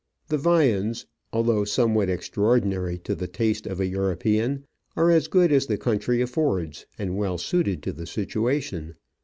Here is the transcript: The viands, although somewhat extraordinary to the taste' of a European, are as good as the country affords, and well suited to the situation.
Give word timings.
The 0.29 0.37
viands, 0.39 1.05
although 1.31 1.63
somewhat 1.63 2.09
extraordinary 2.09 2.97
to 3.03 3.13
the 3.13 3.27
taste' 3.27 3.67
of 3.67 3.79
a 3.79 3.85
European, 3.85 4.65
are 4.95 5.11
as 5.11 5.27
good 5.27 5.51
as 5.51 5.67
the 5.67 5.77
country 5.77 6.23
affords, 6.23 6.87
and 6.97 7.15
well 7.15 7.37
suited 7.37 7.83
to 7.83 7.93
the 7.93 8.07
situation. 8.07 8.95